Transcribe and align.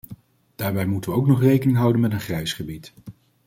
Daarbij 0.55 0.85
moeten 0.85 1.11
we 1.11 1.17
ook 1.17 1.27
nog 1.27 1.41
rekening 1.41 1.77
houden 1.77 2.01
met 2.01 2.11
een 2.11 2.19
grijs 2.19 2.53
gebied. 2.53 2.93